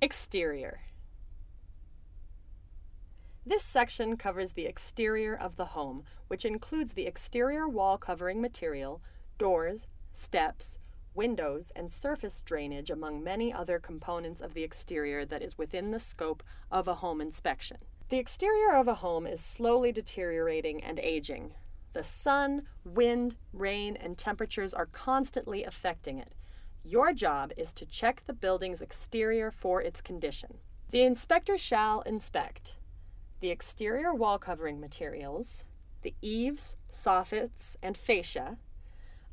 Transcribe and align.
Exterior. 0.00 0.82
This 3.44 3.64
section 3.64 4.16
covers 4.16 4.52
the 4.52 4.66
exterior 4.66 5.34
of 5.34 5.56
the 5.56 5.64
home, 5.64 6.04
which 6.28 6.44
includes 6.44 6.92
the 6.92 7.08
exterior 7.08 7.68
wall 7.68 7.98
covering 7.98 8.40
material, 8.40 9.02
doors, 9.38 9.88
steps, 10.12 10.78
windows, 11.14 11.72
and 11.74 11.90
surface 11.90 12.42
drainage, 12.42 12.90
among 12.90 13.24
many 13.24 13.52
other 13.52 13.80
components 13.80 14.40
of 14.40 14.54
the 14.54 14.62
exterior 14.62 15.24
that 15.24 15.42
is 15.42 15.58
within 15.58 15.90
the 15.90 15.98
scope 15.98 16.44
of 16.70 16.86
a 16.86 16.94
home 16.94 17.20
inspection. 17.20 17.78
The 18.08 18.18
exterior 18.18 18.76
of 18.76 18.86
a 18.86 18.94
home 18.94 19.26
is 19.26 19.40
slowly 19.40 19.90
deteriorating 19.90 20.80
and 20.84 21.00
aging. 21.00 21.54
The 21.92 22.04
sun, 22.04 22.62
wind, 22.84 23.34
rain, 23.52 23.96
and 23.96 24.16
temperatures 24.16 24.74
are 24.74 24.86
constantly 24.86 25.64
affecting 25.64 26.18
it. 26.18 26.34
Your 26.84 27.12
job 27.12 27.52
is 27.56 27.72
to 27.74 27.86
check 27.86 28.22
the 28.26 28.32
building's 28.32 28.80
exterior 28.80 29.50
for 29.50 29.82
its 29.82 30.00
condition. 30.00 30.58
The 30.90 31.02
inspector 31.02 31.58
shall 31.58 32.00
inspect 32.02 32.78
the 33.40 33.50
exterior 33.50 34.14
wall 34.14 34.38
covering 34.38 34.80
materials, 34.80 35.64
the 36.02 36.14
eaves, 36.22 36.76
soffits, 36.90 37.76
and 37.82 37.96
fascia, 37.96 38.56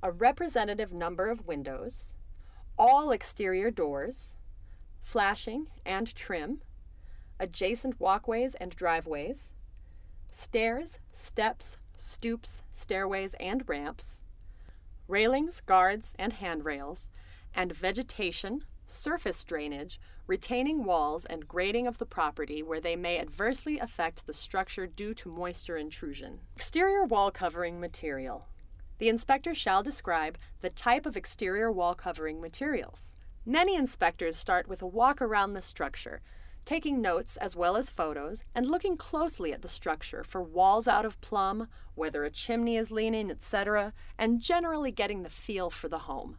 a 0.04 0.12
representative 0.12 0.92
number 0.92 1.30
of 1.30 1.48
windows, 1.48 2.14
all 2.78 3.12
exterior 3.12 3.72
doors, 3.72 4.36
flashing 5.02 5.68
and 5.86 6.14
trim, 6.14 6.62
adjacent 7.40 8.00
walkways 8.00 8.56
and 8.56 8.76
driveways, 8.76 9.54
stairs, 10.30 11.00
steps, 11.14 11.78
stoops, 11.96 12.64
stairways, 12.74 13.34
and 13.40 13.68
ramps, 13.70 14.22
railings, 15.08 15.62
guards, 15.62 16.14
and 16.20 16.34
handrails, 16.34 17.10
and 17.56 17.74
vegetation, 17.74 18.64
surface 18.88 19.44
drainage, 19.44 20.00
retaining 20.28 20.84
walls, 20.84 21.26
and 21.26 21.48
grading 21.48 21.88
of 21.88 21.98
the 21.98 22.06
property 22.06 22.62
where 22.62 22.82
they 22.82 22.96
may 22.96 23.18
adversely 23.20 23.80
affect 23.80 24.26
the 24.26 24.34
structure 24.34 24.86
due 24.86 25.14
to 25.14 25.30
moisture 25.30 25.78
intrusion. 25.78 26.40
Exterior 26.56 27.04
wall 27.06 27.32
covering 27.32 27.80
material. 27.80 28.48
The 28.98 29.10
inspector 29.10 29.54
shall 29.54 29.84
describe 29.84 30.38
the 30.62 30.70
type 30.70 31.06
of 31.06 31.18
exterior 31.18 31.72
wall 31.72 31.96
covering 31.96 32.42
materials. 32.42 33.16
Many 33.46 33.76
inspectors 33.76 34.36
start 34.36 34.68
with 34.68 34.82
a 34.82 34.88
walk 34.88 35.22
around 35.22 35.54
the 35.54 35.62
structure, 35.62 36.22
taking 36.64 37.02
notes 37.02 37.38
as 37.38 37.56
well 37.56 37.76
as 37.78 37.90
photos, 37.90 38.42
and 38.56 38.66
looking 38.66 38.98
closely 38.98 39.54
at 39.54 39.62
the 39.62 39.68
structure 39.68 40.24
for 40.24 40.42
walls 40.42 40.88
out 40.88 41.06
of 41.06 41.22
plumb, 41.22 41.68
whether 41.94 42.24
a 42.24 42.32
chimney 42.32 42.76
is 42.78 42.92
leaning, 42.92 43.30
etc., 43.30 43.94
and 44.18 44.42
generally 44.42 44.92
getting 44.92 45.22
the 45.22 45.30
feel 45.30 45.70
for 45.70 45.88
the 45.88 46.00
home. 46.00 46.38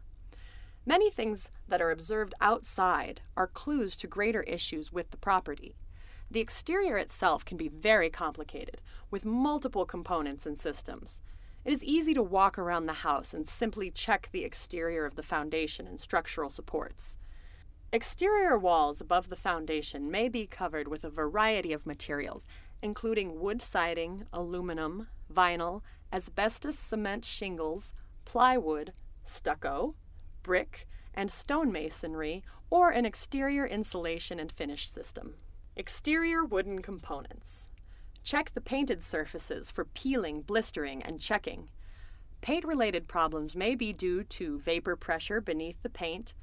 Many 0.87 1.09
things 1.09 1.51
that 1.67 1.81
are 1.81 1.91
observed 1.91 2.33
outside 2.39 3.19
are 3.35 3.45
clues 3.45 3.97
to 3.97 4.07
greater 4.07 4.43
issues 4.43 4.89
with 4.89 5.11
the 5.11 5.17
property. 5.17 5.75
The 6.31 6.39
exterior 6.39 6.95
itself 6.95 7.43
can 7.43 7.57
be 7.57 7.67
very 7.67 8.09
complicated, 8.09 8.79
with 9.11 9.25
multiple 9.25 9.85
components 9.85 10.45
and 10.45 10.57
systems. 10.57 11.21
It 11.65 11.73
is 11.73 11.83
easy 11.83 12.13
to 12.13 12.23
walk 12.23 12.57
around 12.57 12.85
the 12.85 13.03
house 13.03 13.33
and 13.33 13.45
simply 13.45 13.91
check 13.91 14.29
the 14.31 14.45
exterior 14.45 15.03
of 15.03 15.15
the 15.15 15.23
foundation 15.23 15.87
and 15.87 15.99
structural 15.99 16.49
supports. 16.49 17.17
Exterior 17.91 18.57
walls 18.57 19.01
above 19.01 19.27
the 19.27 19.35
foundation 19.35 20.09
may 20.09 20.29
be 20.29 20.47
covered 20.47 20.87
with 20.87 21.03
a 21.03 21.09
variety 21.09 21.73
of 21.73 21.85
materials, 21.85 22.45
including 22.81 23.41
wood 23.41 23.61
siding, 23.61 24.25
aluminum, 24.31 25.09
vinyl, 25.33 25.81
asbestos 26.13 26.79
cement 26.79 27.25
shingles, 27.25 27.91
plywood, 28.23 28.93
stucco, 29.25 29.93
brick, 30.47 30.87
and 31.13 31.29
stonemasonry, 31.29 32.41
or 32.69 32.89
an 32.89 33.05
exterior 33.05 33.67
insulation 33.67 34.39
and 34.39 34.49
finish 34.49 34.89
system. 34.89 35.35
Exterior 35.75 36.45
wooden 36.45 36.81
components. 36.81 37.69
Check 38.23 38.53
the 38.53 38.61
painted 38.61 39.03
surfaces 39.03 39.69
for 39.69 39.83
peeling, 39.83 40.41
blistering, 40.41 41.03
and 41.03 41.19
checking. 41.19 41.69
Paint 42.39 42.63
related 42.63 43.09
problems 43.09 43.57
may 43.57 43.75
be 43.75 43.91
due 43.91 44.23
to 44.23 44.57
vapor 44.59 44.95
pressure 44.95 45.41
beneath 45.41 45.81
the 45.83 45.89
paint, 45.89 46.33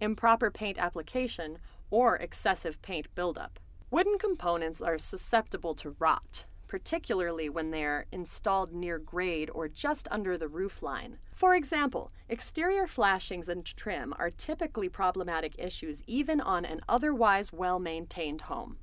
improper 0.00 0.50
paint 0.50 0.78
application, 0.78 1.58
or 1.90 2.16
excessive 2.16 2.80
paint 2.80 3.14
buildup. 3.14 3.58
Wooden 3.90 4.16
components 4.18 4.80
are 4.80 4.96
susceptible 4.96 5.74
to 5.74 5.96
rot, 5.98 6.46
particularly 6.70 7.48
when 7.48 7.72
they're 7.72 8.06
installed 8.12 8.72
near 8.72 8.96
grade 8.96 9.50
or 9.52 9.66
just 9.66 10.06
under 10.08 10.38
the 10.38 10.46
roof 10.46 10.84
line. 10.84 11.18
For 11.34 11.56
example, 11.56 12.12
exterior 12.28 12.86
flashings 12.86 13.48
and 13.48 13.66
trim 13.66 14.14
are 14.20 14.30
typically 14.30 14.88
problematic 14.88 15.52
issues 15.58 16.00
even 16.06 16.40
on 16.40 16.64
an 16.64 16.80
otherwise 16.88 17.52
well 17.52 17.80
maintained 17.80 18.42
home. 18.42 18.76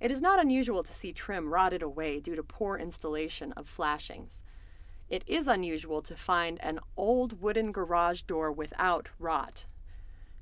It 0.00 0.10
is 0.10 0.22
not 0.22 0.40
unusual 0.40 0.82
to 0.82 0.94
see 0.94 1.12
trim 1.12 1.52
rotted 1.52 1.82
away 1.82 2.20
due 2.20 2.36
to 2.36 2.42
poor 2.42 2.78
installation 2.78 3.52
of 3.52 3.68
flashings. 3.68 4.42
It 5.10 5.24
is 5.26 5.46
unusual 5.46 6.00
to 6.00 6.16
find 6.16 6.58
an 6.62 6.80
old 6.96 7.42
wooden 7.42 7.70
garage 7.70 8.22
door 8.22 8.50
without 8.50 9.10
rot. 9.18 9.66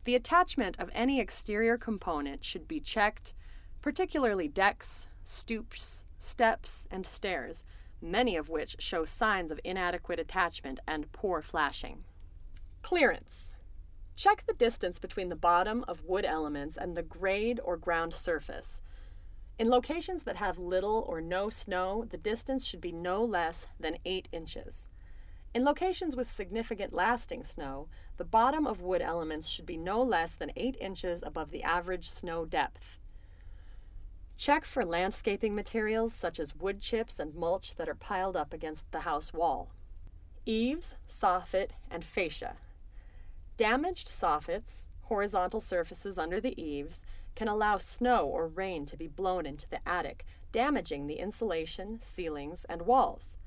The 0.04 0.14
attachment 0.14 0.78
of 0.78 0.90
any 0.94 1.18
exterior 1.18 1.76
component 1.76 2.44
should 2.44 2.68
be 2.68 2.78
checked, 2.78 3.34
particularly 3.80 4.46
decks, 4.46 5.08
stoops, 5.24 6.04
steps, 6.22 6.86
and 6.90 7.06
stairs, 7.06 7.64
many 8.00 8.36
of 8.36 8.48
which 8.48 8.76
show 8.78 9.04
signs 9.04 9.50
of 9.50 9.60
inadequate 9.64 10.18
attachment 10.18 10.80
and 10.86 11.10
poor 11.12 11.42
flashing. 11.42 12.04
Clearance. 12.82 13.52
Check 14.16 14.44
the 14.46 14.54
distance 14.54 14.98
between 14.98 15.28
the 15.28 15.36
bottom 15.36 15.84
of 15.88 16.04
wood 16.04 16.24
elements 16.24 16.76
and 16.76 16.96
the 16.96 17.02
grade 17.02 17.60
or 17.64 17.76
ground 17.76 18.14
surface. 18.14 18.82
In 19.58 19.68
locations 19.68 20.24
that 20.24 20.36
have 20.36 20.58
little 20.58 21.04
or 21.08 21.20
no 21.20 21.50
snow, 21.50 22.04
the 22.08 22.16
distance 22.16 22.66
should 22.66 22.80
be 22.80 22.92
no 22.92 23.24
less 23.24 23.66
than 23.78 23.98
8 24.04 24.28
inches. 24.32 24.88
In 25.54 25.64
locations 25.64 26.16
with 26.16 26.30
significant 26.30 26.92
lasting 26.92 27.44
snow, 27.44 27.88
the 28.16 28.24
bottom 28.24 28.66
of 28.66 28.80
wood 28.80 29.02
elements 29.02 29.48
should 29.48 29.66
be 29.66 29.76
no 29.76 30.02
less 30.02 30.34
than 30.34 30.52
8 30.56 30.76
inches 30.80 31.22
above 31.22 31.50
the 31.50 31.62
average 31.62 32.08
snow 32.08 32.44
depth. 32.44 32.98
Check 34.42 34.64
for 34.64 34.84
landscaping 34.84 35.54
materials 35.54 36.12
such 36.12 36.40
as 36.40 36.56
wood 36.56 36.80
chips 36.80 37.20
and 37.20 37.32
mulch 37.32 37.76
that 37.76 37.88
are 37.88 37.94
piled 37.94 38.36
up 38.36 38.52
against 38.52 38.90
the 38.90 39.02
house 39.02 39.32
wall. 39.32 39.70
Eaves, 40.44 40.96
soffit, 41.08 41.68
and 41.88 42.02
fascia. 42.02 42.56
Damaged 43.56 44.08
soffits, 44.08 44.88
horizontal 45.02 45.60
surfaces 45.60 46.18
under 46.18 46.40
the 46.40 46.60
eaves, 46.60 47.04
can 47.36 47.46
allow 47.46 47.78
snow 47.78 48.26
or 48.26 48.48
rain 48.48 48.84
to 48.86 48.96
be 48.96 49.06
blown 49.06 49.46
into 49.46 49.70
the 49.70 49.78
attic, 49.88 50.24
damaging 50.50 51.06
the 51.06 51.20
insulation, 51.20 52.00
ceilings, 52.00 52.64
and 52.64 52.82
walls. 52.82 53.38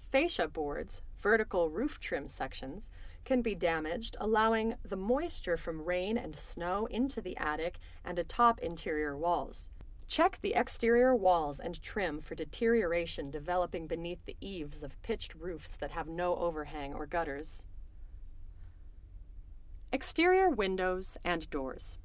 Fascia 0.00 0.48
boards, 0.48 1.00
vertical 1.20 1.68
roof 1.68 2.00
trim 2.00 2.26
sections, 2.26 2.90
can 3.24 3.40
be 3.40 3.54
damaged, 3.54 4.16
allowing 4.18 4.74
the 4.82 4.96
moisture 4.96 5.56
from 5.56 5.84
rain 5.84 6.18
and 6.18 6.36
snow 6.36 6.86
into 6.86 7.20
the 7.20 7.36
attic 7.36 7.78
and 8.04 8.18
atop 8.18 8.58
interior 8.58 9.16
walls. 9.16 9.70
Check 10.10 10.40
the 10.40 10.54
exterior 10.54 11.14
walls 11.14 11.60
and 11.60 11.80
trim 11.80 12.20
for 12.20 12.34
deterioration 12.34 13.30
developing 13.30 13.86
beneath 13.86 14.24
the 14.24 14.36
eaves 14.40 14.82
of 14.82 15.00
pitched 15.02 15.36
roofs 15.36 15.76
that 15.76 15.92
have 15.92 16.08
no 16.08 16.34
overhang 16.34 16.92
or 16.94 17.06
gutters. 17.06 17.64
Exterior 19.92 20.50
windows 20.50 21.16
and 21.24 21.48
doors. 21.48 21.98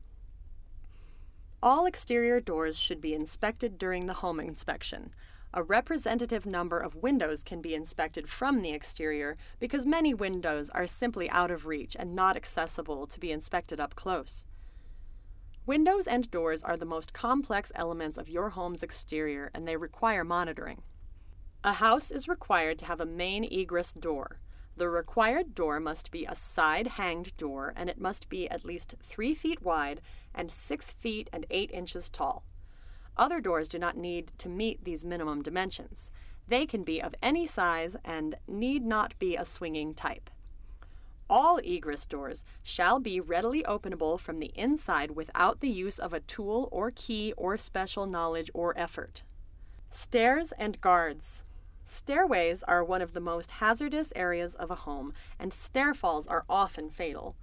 All 1.63 1.87
exterior 1.87 2.39
doors 2.39 2.77
should 2.77 3.01
be 3.01 3.15
inspected 3.15 3.79
during 3.79 4.05
the 4.05 4.13
home 4.13 4.39
inspection. 4.39 5.09
A 5.51 5.63
representative 5.63 6.45
number 6.45 6.77
of 6.77 6.93
windows 6.93 7.43
can 7.43 7.59
be 7.59 7.73
inspected 7.73 8.29
from 8.29 8.61
the 8.61 8.69
exterior 8.69 9.35
because 9.59 9.83
many 9.83 10.13
windows 10.13 10.69
are 10.69 10.85
simply 10.85 11.27
out 11.31 11.49
of 11.49 11.65
reach 11.65 11.95
and 11.97 12.13
not 12.13 12.37
accessible 12.37 13.07
to 13.07 13.19
be 13.19 13.31
inspected 13.31 13.79
up 13.79 13.95
close. 13.95 14.45
Windows 15.67 16.05
and 16.05 16.29
doors 16.29 16.61
are 16.61 16.77
the 16.77 16.85
most 16.85 17.11
complex 17.11 17.71
elements 17.73 18.19
of 18.19 18.29
your 18.29 18.49
home's 18.49 18.83
exterior 18.83 19.49
and 19.55 19.67
they 19.67 19.75
require 19.75 20.23
monitoring. 20.23 20.83
A 21.63 21.73
house 21.73 22.11
is 22.11 22.27
required 22.27 22.77
to 22.79 22.85
have 22.85 23.01
a 23.01 23.05
main 23.05 23.43
egress 23.43 23.91
door. 23.91 24.39
The 24.77 24.89
required 24.89 25.55
door 25.55 25.79
must 25.79 26.11
be 26.11 26.25
a 26.25 26.35
side 26.35 26.85
hanged 26.85 27.35
door 27.37 27.73
and 27.75 27.89
it 27.89 27.99
must 27.99 28.29
be 28.29 28.47
at 28.47 28.63
least 28.63 28.93
3 29.01 29.33
feet 29.33 29.63
wide 29.63 30.01
and 30.35 30.51
6 30.51 30.91
feet 30.91 31.31
and 31.33 31.47
8 31.49 31.71
inches 31.71 32.09
tall. 32.09 32.43
Other 33.17 33.41
doors 33.41 33.67
do 33.67 33.79
not 33.79 33.97
need 33.97 34.33
to 34.37 34.49
meet 34.49 34.83
these 34.83 35.03
minimum 35.03 35.41
dimensions. 35.41 36.11
They 36.47 36.67
can 36.67 36.83
be 36.83 37.01
of 37.01 37.15
any 37.23 37.47
size 37.47 37.95
and 38.05 38.35
need 38.47 38.85
not 38.85 39.17
be 39.17 39.35
a 39.35 39.45
swinging 39.45 39.95
type. 39.95 40.29
All 41.29 41.57
egress 41.63 42.05
doors 42.05 42.43
shall 42.61 42.99
be 42.99 43.19
readily 43.19 43.63
openable 43.63 44.19
from 44.19 44.39
the 44.39 44.51
inside 44.53 45.11
without 45.11 45.59
the 45.59 45.69
use 45.69 45.97
of 45.97 46.13
a 46.13 46.19
tool 46.19 46.69
or 46.71 46.91
key 46.91 47.33
or 47.35 47.57
special 47.57 48.05
knowledge 48.05 48.51
or 48.53 48.77
effort. 48.77 49.23
Stairs 49.89 50.51
and 50.59 50.79
guards. 50.81 51.43
Stairways 51.83 52.63
are 52.63 52.83
one 52.83 53.01
of 53.01 53.13
the 53.13 53.19
most 53.19 53.51
hazardous 53.51 54.11
areas 54.15 54.55
of 54.55 54.69
a 54.69 54.75
home, 54.75 55.13
and 55.39 55.53
stair 55.53 55.93
falls 55.93 56.27
are 56.27 56.45
often 56.49 56.89
fatal. 56.89 57.35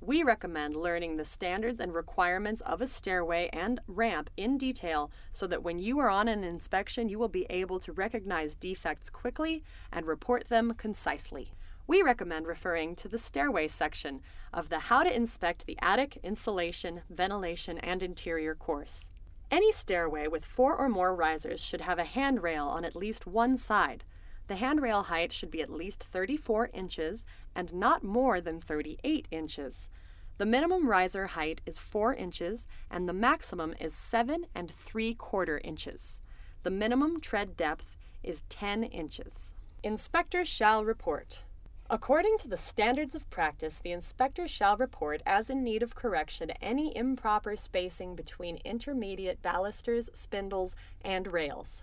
We 0.00 0.22
recommend 0.22 0.76
learning 0.76 1.16
the 1.16 1.24
standards 1.24 1.80
and 1.80 1.94
requirements 1.94 2.60
of 2.60 2.80
a 2.80 2.86
stairway 2.86 3.48
and 3.52 3.80
ramp 3.86 4.30
in 4.36 4.58
detail 4.58 5.10
so 5.32 5.46
that 5.46 5.62
when 5.62 5.78
you 5.78 5.98
are 5.98 6.10
on 6.10 6.28
an 6.28 6.44
inspection, 6.44 7.08
you 7.08 7.18
will 7.18 7.28
be 7.28 7.46
able 7.48 7.80
to 7.80 7.92
recognize 7.92 8.54
defects 8.54 9.10
quickly 9.10 9.64
and 9.90 10.06
report 10.06 10.48
them 10.48 10.74
concisely. 10.76 11.52
We 11.86 12.00
recommend 12.00 12.46
referring 12.46 12.96
to 12.96 13.08
the 13.08 13.18
stairway 13.18 13.68
section 13.68 14.22
of 14.54 14.70
the 14.70 14.78
How 14.78 15.02
to 15.02 15.14
Inspect 15.14 15.66
the 15.66 15.78
Attic, 15.82 16.18
Insulation, 16.22 17.02
Ventilation, 17.10 17.76
and 17.78 18.02
Interior 18.02 18.54
course. 18.54 19.10
Any 19.50 19.70
stairway 19.70 20.26
with 20.26 20.46
four 20.46 20.74
or 20.74 20.88
more 20.88 21.14
risers 21.14 21.62
should 21.62 21.82
have 21.82 21.98
a 21.98 22.04
handrail 22.04 22.66
on 22.66 22.86
at 22.86 22.96
least 22.96 23.26
one 23.26 23.58
side. 23.58 24.02
The 24.46 24.56
handrail 24.56 25.04
height 25.04 25.30
should 25.30 25.50
be 25.50 25.60
at 25.60 25.68
least 25.68 26.02
34 26.02 26.70
inches 26.72 27.26
and 27.54 27.74
not 27.74 28.02
more 28.02 28.40
than 28.40 28.62
38 28.62 29.28
inches. 29.30 29.90
The 30.38 30.46
minimum 30.46 30.88
riser 30.88 31.26
height 31.28 31.60
is 31.66 31.78
4 31.78 32.14
inches 32.14 32.66
and 32.90 33.06
the 33.06 33.12
maximum 33.12 33.74
is 33.78 33.94
7 33.94 34.46
and 34.54 34.70
3 34.70 35.14
quarter 35.14 35.60
inches. 35.62 36.22
The 36.62 36.70
minimum 36.70 37.20
tread 37.20 37.58
depth 37.58 37.98
is 38.22 38.42
10 38.48 38.84
inches. 38.84 39.54
Inspector 39.82 40.46
shall 40.46 40.82
report. 40.82 41.42
According 41.90 42.38
to 42.38 42.48
the 42.48 42.56
standards 42.56 43.14
of 43.14 43.28
practice, 43.28 43.78
the 43.78 43.92
inspector 43.92 44.48
shall 44.48 44.76
report 44.78 45.20
as 45.26 45.50
in 45.50 45.62
need 45.62 45.82
of 45.82 45.94
correction 45.94 46.50
any 46.52 46.96
improper 46.96 47.56
spacing 47.56 48.14
between 48.16 48.56
intermediate 48.64 49.42
balusters, 49.42 50.08
spindles, 50.14 50.74
and 51.02 51.30
rails. 51.30 51.82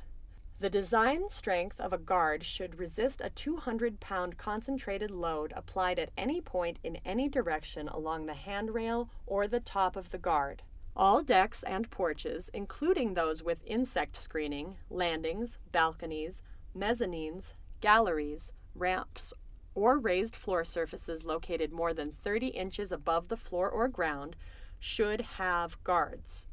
The 0.60 0.72
design 0.72 1.30
strength 1.30 1.80
of 1.80 1.94
a 1.94 2.00
guard 2.00 2.44
should 2.44 2.80
resist 2.80 3.22
a 3.24 3.30
200 3.30 4.00
pound 4.00 4.40
concentrated 4.40 5.12
load 5.12 5.54
applied 5.56 6.00
at 6.00 6.12
any 6.18 6.42
point 6.42 6.80
in 6.84 6.98
any 7.06 7.30
direction 7.30 7.88
along 7.88 8.26
the 8.26 8.34
handrail 8.34 9.10
or 9.28 9.48
the 9.48 9.60
top 9.60 9.96
of 9.96 10.10
the 10.10 10.18
guard. 10.18 10.64
All 10.96 11.22
decks 11.22 11.62
and 11.62 11.90
porches, 11.92 12.50
including 12.54 13.14
those 13.14 13.44
with 13.44 13.64
insect 13.66 14.16
screening, 14.16 14.78
landings, 14.90 15.58
balconies, 15.72 16.42
mezzanines, 16.76 17.54
galleries, 17.82 18.52
ramps, 18.76 19.34
or 19.76 19.98
raised 19.98 20.36
floor 20.36 20.64
surfaces 20.64 21.24
located 21.24 21.72
more 21.72 21.94
than 21.94 22.12
30 22.12 22.48
inches 22.48 22.92
above 22.92 23.28
the 23.28 23.38
floor 23.38 23.70
or 23.70 23.88
ground, 23.88 24.36
should 24.80 25.22
have 25.22 25.82
guards. 25.84 26.48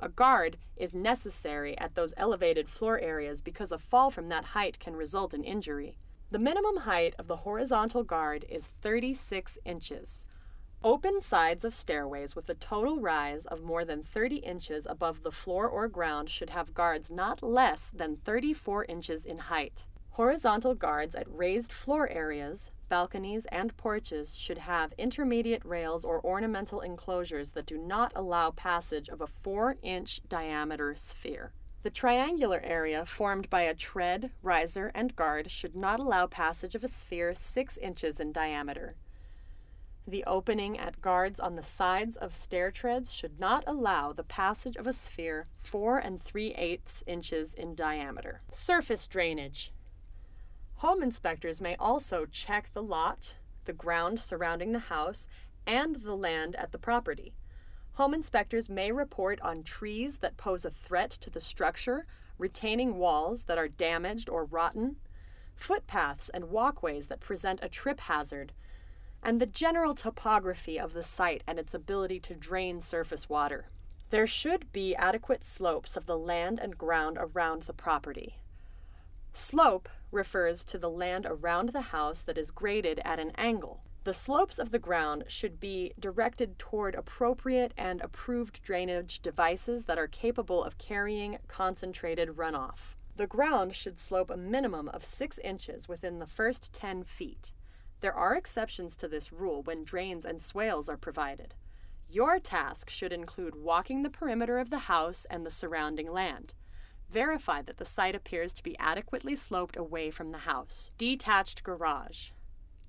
A 0.00 0.08
guard 0.08 0.58
is 0.76 0.94
necessary 0.94 1.78
at 1.78 1.94
those 1.94 2.12
elevated 2.16 2.68
floor 2.68 2.98
areas 2.98 3.40
because 3.40 3.70
a 3.70 3.78
fall 3.78 4.10
from 4.10 4.28
that 4.28 4.46
height 4.46 4.80
can 4.80 4.96
result 4.96 5.32
in 5.32 5.44
injury. 5.44 5.96
The 6.32 6.38
minimum 6.38 6.78
height 6.78 7.14
of 7.18 7.28
the 7.28 7.36
horizontal 7.36 8.02
guard 8.02 8.44
is 8.48 8.66
36 8.66 9.58
inches. 9.64 10.26
Open 10.82 11.20
sides 11.20 11.64
of 11.64 11.72
stairways 11.72 12.34
with 12.34 12.48
a 12.48 12.54
total 12.54 12.98
rise 12.98 13.46
of 13.46 13.62
more 13.62 13.84
than 13.84 14.02
30 14.02 14.38
inches 14.38 14.84
above 14.84 15.22
the 15.22 15.30
floor 15.30 15.68
or 15.68 15.86
ground 15.86 16.28
should 16.28 16.50
have 16.50 16.74
guards 16.74 17.08
not 17.08 17.40
less 17.40 17.88
than 17.94 18.16
34 18.16 18.86
inches 18.86 19.24
in 19.24 19.38
height. 19.38 19.86
Horizontal 20.16 20.74
guards 20.74 21.14
at 21.14 21.26
raised 21.34 21.72
floor 21.72 22.06
areas, 22.10 22.70
balconies, 22.90 23.46
and 23.46 23.74
porches 23.78 24.36
should 24.36 24.58
have 24.58 24.92
intermediate 24.98 25.64
rails 25.64 26.04
or 26.04 26.22
ornamental 26.22 26.82
enclosures 26.82 27.52
that 27.52 27.64
do 27.64 27.78
not 27.78 28.12
allow 28.14 28.50
passage 28.50 29.08
of 29.08 29.22
a 29.22 29.26
4 29.26 29.76
inch 29.82 30.20
diameter 30.28 30.94
sphere. 30.96 31.54
The 31.82 31.88
triangular 31.88 32.60
area 32.62 33.06
formed 33.06 33.48
by 33.48 33.62
a 33.62 33.74
tread, 33.74 34.30
riser, 34.42 34.92
and 34.94 35.16
guard 35.16 35.50
should 35.50 35.74
not 35.74 35.98
allow 35.98 36.26
passage 36.26 36.74
of 36.74 36.84
a 36.84 36.88
sphere 36.88 37.34
6 37.34 37.78
inches 37.78 38.20
in 38.20 38.32
diameter. 38.32 38.96
The 40.06 40.24
opening 40.24 40.78
at 40.78 41.00
guards 41.00 41.40
on 41.40 41.56
the 41.56 41.62
sides 41.62 42.18
of 42.18 42.34
stair 42.34 42.70
treads 42.70 43.14
should 43.14 43.40
not 43.40 43.64
allow 43.66 44.12
the 44.12 44.24
passage 44.24 44.76
of 44.76 44.86
a 44.86 44.92
sphere 44.92 45.46
4 45.62 46.00
and 46.00 46.22
3 46.22 46.52
eighths 46.52 47.02
inches 47.06 47.54
in 47.54 47.74
diameter. 47.74 48.42
Surface 48.52 49.06
drainage. 49.06 49.72
Home 50.82 51.00
inspectors 51.00 51.60
may 51.60 51.76
also 51.76 52.26
check 52.26 52.72
the 52.72 52.82
lot, 52.82 53.36
the 53.66 53.72
ground 53.72 54.18
surrounding 54.18 54.72
the 54.72 54.80
house, 54.80 55.28
and 55.64 55.94
the 55.94 56.16
land 56.16 56.56
at 56.56 56.72
the 56.72 56.78
property. 56.78 57.36
Home 57.92 58.12
inspectors 58.12 58.68
may 58.68 58.90
report 58.90 59.40
on 59.42 59.62
trees 59.62 60.18
that 60.18 60.36
pose 60.36 60.64
a 60.64 60.70
threat 60.70 61.12
to 61.20 61.30
the 61.30 61.40
structure, 61.40 62.04
retaining 62.36 62.98
walls 62.98 63.44
that 63.44 63.58
are 63.58 63.68
damaged 63.68 64.28
or 64.28 64.44
rotten, 64.44 64.96
footpaths 65.54 66.28
and 66.30 66.50
walkways 66.50 67.06
that 67.06 67.20
present 67.20 67.60
a 67.62 67.68
trip 67.68 68.00
hazard, 68.00 68.52
and 69.22 69.40
the 69.40 69.46
general 69.46 69.94
topography 69.94 70.80
of 70.80 70.94
the 70.94 71.04
site 71.04 71.44
and 71.46 71.60
its 71.60 71.74
ability 71.74 72.18
to 72.18 72.34
drain 72.34 72.80
surface 72.80 73.28
water. 73.28 73.66
There 74.10 74.26
should 74.26 74.72
be 74.72 74.96
adequate 74.96 75.44
slopes 75.44 75.96
of 75.96 76.06
the 76.06 76.18
land 76.18 76.58
and 76.58 76.76
ground 76.76 77.18
around 77.20 77.62
the 77.62 77.72
property. 77.72 78.40
Slope 79.34 79.88
refers 80.10 80.62
to 80.64 80.78
the 80.78 80.90
land 80.90 81.26
around 81.26 81.70
the 81.70 81.80
house 81.80 82.22
that 82.22 82.36
is 82.36 82.50
graded 82.50 83.00
at 83.04 83.18
an 83.18 83.32
angle. 83.36 83.82
The 84.04 84.12
slopes 84.12 84.58
of 84.58 84.72
the 84.72 84.78
ground 84.78 85.24
should 85.28 85.58
be 85.58 85.94
directed 85.98 86.58
toward 86.58 86.94
appropriate 86.94 87.72
and 87.78 88.00
approved 88.00 88.62
drainage 88.62 89.20
devices 89.20 89.86
that 89.86 89.98
are 89.98 90.08
capable 90.08 90.62
of 90.62 90.76
carrying 90.76 91.38
concentrated 91.48 92.30
runoff. 92.30 92.96
The 93.16 93.26
ground 93.26 93.74
should 93.74 93.98
slope 93.98 94.30
a 94.30 94.36
minimum 94.36 94.88
of 94.88 95.04
6 95.04 95.38
inches 95.38 95.88
within 95.88 96.18
the 96.18 96.26
first 96.26 96.72
10 96.72 97.04
feet. 97.04 97.52
There 98.00 98.14
are 98.14 98.34
exceptions 98.34 98.96
to 98.96 99.08
this 99.08 99.32
rule 99.32 99.62
when 99.62 99.84
drains 99.84 100.24
and 100.24 100.42
swales 100.42 100.88
are 100.88 100.96
provided. 100.96 101.54
Your 102.10 102.38
task 102.38 102.90
should 102.90 103.12
include 103.12 103.54
walking 103.54 104.02
the 104.02 104.10
perimeter 104.10 104.58
of 104.58 104.68
the 104.68 104.90
house 104.90 105.24
and 105.30 105.46
the 105.46 105.50
surrounding 105.50 106.10
land. 106.12 106.52
Verify 107.12 107.60
that 107.60 107.76
the 107.76 107.84
site 107.84 108.14
appears 108.14 108.54
to 108.54 108.62
be 108.62 108.78
adequately 108.78 109.36
sloped 109.36 109.76
away 109.76 110.10
from 110.10 110.32
the 110.32 110.38
house. 110.38 110.90
Detached 110.96 111.62
garage. 111.62 112.30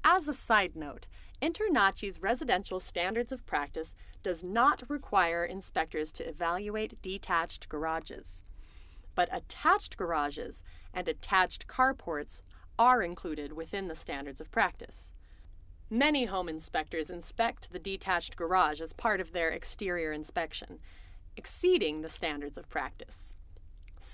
As 0.02 0.30
a 0.30 0.34
side 0.34 0.78
note, 0.78 1.08
InterNACHI's 1.42 2.22
residential 2.22 2.80
standards 2.80 3.34
of 3.34 3.46
practice 3.46 3.96
does 4.24 4.42
not 4.42 4.84
require 4.88 5.44
inspectors 5.44 6.14
to 6.14 6.24
evaluate 6.24 7.02
detached 7.02 7.68
garages. 7.68 8.46
But 9.14 9.28
attached 9.30 9.98
garages 9.98 10.64
and 10.94 11.10
attached 11.10 11.68
carports 11.68 12.40
are 12.80 13.04
included 13.04 13.52
within 13.52 13.90
the 13.90 13.96
standards 13.96 14.40
of 14.40 14.52
practice. 14.52 15.14
Many 15.90 16.26
home 16.26 16.48
inspectors 16.48 17.10
inspect 17.10 17.74
the 17.74 17.78
detached 17.78 18.38
garage 18.38 18.80
as 18.80 18.94
part 18.94 19.20
of 19.20 19.34
their 19.34 19.50
exterior 19.50 20.14
inspection, 20.14 20.80
exceeding 21.36 22.02
the 22.02 22.10
standards 22.10 22.58
of 22.58 22.70
practice. 22.70 23.36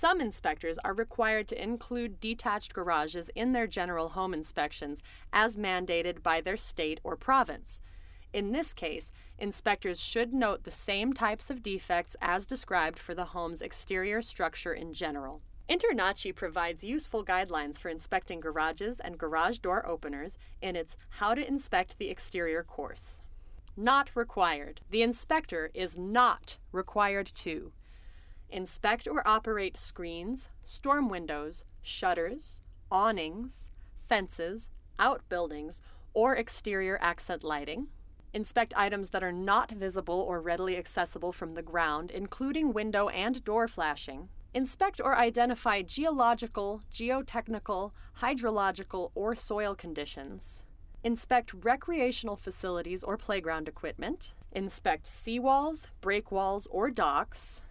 Some 0.00 0.18
inspectors 0.22 0.78
are 0.78 0.94
required 0.94 1.46
to 1.48 1.62
include 1.62 2.20
detached 2.20 2.72
garages 2.72 3.28
in 3.34 3.52
their 3.52 3.66
general 3.66 4.08
home 4.08 4.32
inspections 4.32 5.02
as 5.30 5.58
mandated 5.58 6.22
by 6.22 6.40
their 6.40 6.56
state 6.56 7.00
or 7.04 7.16
province. 7.16 7.82
In 8.32 8.52
this 8.52 8.72
case, 8.72 9.12
inspectors 9.38 10.00
should 10.00 10.32
note 10.32 10.64
the 10.64 10.70
same 10.70 11.12
types 11.12 11.50
of 11.50 11.62
defects 11.62 12.16
as 12.22 12.46
described 12.46 12.98
for 12.98 13.14
the 13.14 13.26
home's 13.36 13.60
exterior 13.60 14.22
structure 14.22 14.72
in 14.72 14.94
general. 14.94 15.42
InterNACHI 15.68 16.34
provides 16.34 16.82
useful 16.82 17.22
guidelines 17.22 17.78
for 17.78 17.90
inspecting 17.90 18.40
garages 18.40 19.00
and 19.00 19.18
garage 19.18 19.58
door 19.58 19.86
openers 19.86 20.38
in 20.62 20.76
its 20.76 20.96
How 21.10 21.34
to 21.34 21.46
Inspect 21.46 21.98
the 21.98 22.08
Exterior 22.08 22.62
course. 22.62 23.20
Not 23.76 24.12
required. 24.14 24.80
The 24.88 25.02
inspector 25.02 25.70
is 25.74 25.98
not 25.98 26.56
required 26.72 27.26
to 27.34 27.72
Inspect 28.52 29.06
or 29.06 29.26
operate 29.26 29.76
screens, 29.76 30.48
storm 30.64 31.08
windows, 31.08 31.64
shutters, 31.82 32.60
awnings, 32.90 33.70
fences, 34.08 34.68
outbuildings, 34.98 35.80
or 36.14 36.34
exterior 36.34 36.98
accent 37.00 37.44
lighting. 37.44 37.86
Inspect 38.32 38.74
items 38.76 39.10
that 39.10 39.22
are 39.22 39.32
not 39.32 39.70
visible 39.70 40.20
or 40.20 40.40
readily 40.40 40.76
accessible 40.76 41.32
from 41.32 41.52
the 41.52 41.62
ground, 41.62 42.10
including 42.10 42.72
window 42.72 43.08
and 43.08 43.44
door 43.44 43.68
flashing. 43.68 44.28
Inspect 44.52 45.00
or 45.00 45.16
identify 45.16 45.82
geological, 45.82 46.82
geotechnical, 46.92 47.92
hydrological, 48.20 49.12
or 49.14 49.36
soil 49.36 49.76
conditions. 49.76 50.64
Inspect 51.04 51.54
recreational 51.64 52.36
facilities 52.36 53.02
or 53.02 53.16
playground 53.16 53.68
equipment. 53.68 54.34
Inspect 54.52 55.06
seawalls, 55.06 55.86
breakwalls, 56.02 56.66
or 56.70 56.90
docks. 56.90 57.62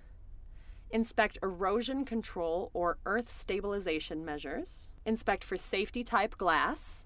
Inspect 0.91 1.37
erosion 1.43 2.03
control 2.05 2.71
or 2.73 2.97
earth 3.05 3.29
stabilization 3.29 4.25
measures. 4.25 4.89
Inspect 5.05 5.43
for 5.43 5.57
safety 5.57 6.03
type 6.03 6.37
glass. 6.37 7.05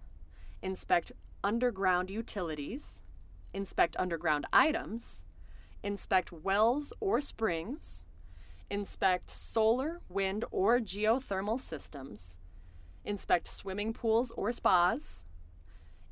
Inspect 0.62 1.12
underground 1.44 2.10
utilities. 2.10 3.04
Inspect 3.54 3.96
underground 4.00 4.46
items. 4.54 5.26
Inspect 5.84 6.32
wells 6.32 6.94
or 7.02 7.20
springs. 7.20 8.06
Inspect 8.70 9.30
solar, 9.30 10.00
wind, 10.10 10.46
or 10.50 10.80
geothermal 10.80 11.60
systems. 11.60 12.40
Inspect 13.04 13.48
swimming 13.48 13.92
pools 13.92 14.32
or 14.32 14.52
spas. 14.54 15.26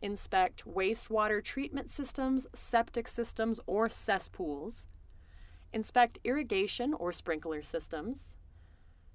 inspect 0.02 0.66
wastewater 0.66 1.44
treatment 1.44 1.90
systems, 1.90 2.48
septic 2.54 3.08
systems, 3.08 3.60
or 3.68 3.88
cesspools, 3.90 4.88
inspect 5.74 6.20
irrigation 6.24 6.94
or 6.94 7.14
sprinkler 7.14 7.62
systems, 7.64 8.36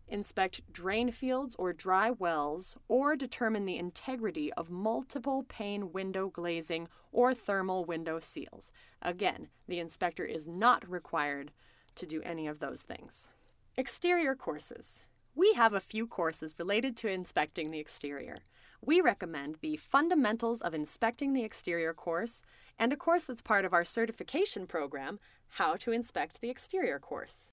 inspect 0.09 0.61
drain 0.73 1.11
fields 1.11 1.57
or 1.59 1.73
dry 1.73 2.11
wells, 2.11 2.77
or 2.89 3.17
determine 3.17 3.65
the 3.65 3.79
integrity 3.79 4.53
of 4.55 4.71
multiple 4.71 5.45
pane 5.49 5.93
window 5.93 6.29
glazing 6.29 6.89
or 7.13 7.35
thermal 7.35 7.85
window 7.85 8.21
seals. 8.21 8.73
Again, 9.03 9.49
the 9.67 9.81
inspector 9.81 10.25
is 10.25 10.47
not 10.47 10.89
required 10.89 11.53
to 11.97 12.07
do 12.07 12.23
any 12.23 12.47
of 12.47 12.59
those 12.59 12.83
things. 12.83 13.29
Exterior 13.77 14.35
courses. 14.35 15.05
We 15.35 15.53
have 15.55 15.75
a 15.75 15.81
few 15.81 16.07
courses 16.07 16.55
related 16.59 16.97
to 16.99 17.11
inspecting 17.11 17.71
the 17.71 17.79
exterior. 17.79 18.39
We 18.85 19.01
recommend 19.01 19.57
the 19.61 19.77
Fundamentals 19.77 20.61
of 20.61 20.75
Inspecting 20.75 21.33
the 21.33 21.45
Exterior 21.45 21.95
course 21.95 22.43
and 22.79 22.93
a 22.93 22.97
course 22.97 23.25
that's 23.25 23.43
part 23.43 23.65
of 23.65 23.73
our 23.73 23.85
certification 23.85 24.67
program, 24.67 25.19
How 25.51 25.77
to 25.77 25.93
Inspect 25.93 26.41
the 26.41 26.51
Exterior 26.51 26.99
course. 26.99 27.45